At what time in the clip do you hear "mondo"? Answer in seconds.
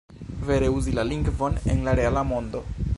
2.33-2.65